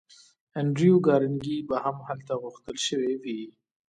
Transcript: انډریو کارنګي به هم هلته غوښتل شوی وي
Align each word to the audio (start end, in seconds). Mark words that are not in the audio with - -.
انډریو 0.59 1.03
کارنګي 1.07 1.57
به 1.67 1.77
هم 1.85 1.97
هلته 2.07 2.33
غوښتل 2.41 2.75
شوی 2.87 3.13
وي 3.23 3.41